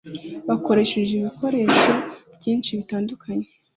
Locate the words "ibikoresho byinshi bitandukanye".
1.15-3.47